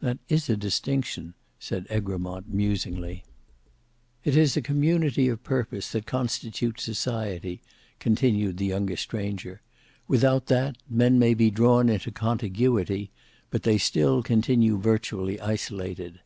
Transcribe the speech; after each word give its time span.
"That 0.00 0.16
is 0.30 0.48
a 0.48 0.56
distinction," 0.56 1.34
said 1.58 1.86
Egremont, 1.90 2.48
musingly. 2.48 3.24
"It 4.24 4.34
is 4.34 4.56
a 4.56 4.62
community 4.62 5.28
of 5.28 5.42
purpose 5.44 5.92
that 5.92 6.06
constitutes 6.06 6.82
society," 6.82 7.60
continued 7.98 8.56
the 8.56 8.64
younger 8.64 8.96
stranger; 8.96 9.60
"without 10.08 10.46
that, 10.46 10.78
men 10.88 11.18
may 11.18 11.34
be 11.34 11.50
drawn 11.50 11.90
into 11.90 12.10
contiguity, 12.10 13.10
but 13.50 13.64
they 13.64 13.76
still 13.76 14.22
continue 14.22 14.78
virtually 14.78 15.38
isolated." 15.42 16.20